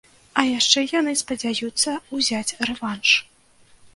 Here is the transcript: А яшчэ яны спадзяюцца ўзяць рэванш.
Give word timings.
А 0.43 0.45
яшчэ 0.59 0.79
яны 0.99 1.13
спадзяюцца 1.21 1.93
ўзяць 2.19 2.55
рэванш. 2.69 3.09